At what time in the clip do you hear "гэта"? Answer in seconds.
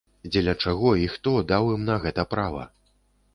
2.07-2.27